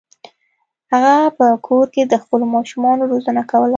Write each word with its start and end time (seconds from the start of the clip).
هغه 0.91 1.15
په 1.37 1.45
کور 1.67 1.85
کې 1.93 2.03
د 2.05 2.13
خپلو 2.23 2.45
ماشومانو 2.55 3.03
روزنه 3.11 3.41
کوله. 3.51 3.69